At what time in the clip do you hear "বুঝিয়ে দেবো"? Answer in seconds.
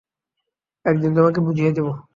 1.41-1.91